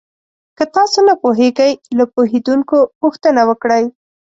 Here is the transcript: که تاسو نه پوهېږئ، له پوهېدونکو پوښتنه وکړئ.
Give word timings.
که 0.57 0.63
تاسو 0.75 0.99
نه 1.07 1.13
پوهېږئ، 1.21 1.71
له 1.97 2.05
پوهېدونکو 2.13 2.77
پوښتنه 3.01 3.41
وکړئ. 3.49 3.83